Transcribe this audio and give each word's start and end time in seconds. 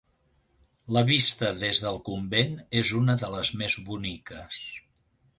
La 0.95 1.01
vista 1.09 1.49
dels 1.59 1.81
del 1.83 1.99
convent 2.07 2.55
és 2.81 2.93
una 3.01 3.15
de 3.25 3.29
les 3.35 3.51
més 3.61 3.75
boniques. 3.91 4.57